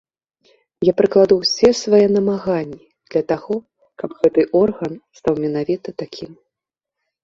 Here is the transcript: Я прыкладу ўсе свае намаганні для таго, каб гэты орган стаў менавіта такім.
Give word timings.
Я 0.87 0.93
прыкладу 1.01 1.33
ўсе 1.39 1.69
свае 1.81 2.01
намаганні 2.17 2.79
для 3.09 3.21
таго, 3.35 3.55
каб 4.01 4.09
гэты 4.25 4.41
орган 4.65 4.91
стаў 5.23 5.33
менавіта 5.49 5.99
такім. 6.05 6.31